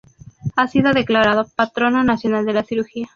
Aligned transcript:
Ha 0.55 0.67
sido 0.67 0.93
declarado 0.93 1.45
Patrono 1.55 2.03
Nacional 2.03 2.43
de 2.43 2.53
la 2.53 2.63
Cirugía. 2.63 3.07